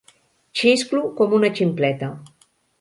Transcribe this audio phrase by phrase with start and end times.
[0.61, 2.13] Xisclo com una ximpleta.